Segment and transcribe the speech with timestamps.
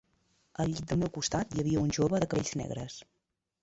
[0.63, 3.03] Al llit del meu costat, hi havia un jove de cabells negres